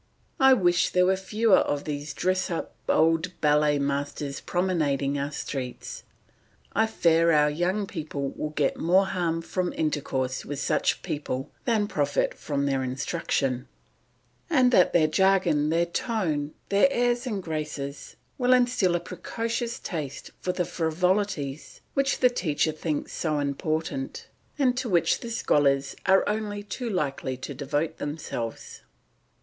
[0.39, 6.01] I wish there were fewer of these dressed up old ballet masters promenading our streets.
[6.73, 11.87] I fear our young people will get more harm from intercourse with such people than
[11.87, 13.67] profit from their instruction,
[14.49, 20.31] and that their jargon, their tone, their airs and graces, will instil a precocious taste
[20.39, 26.27] for the frivolities which the teacher thinks so important, and to which the scholars are
[26.27, 28.81] only too likely to devote themselves.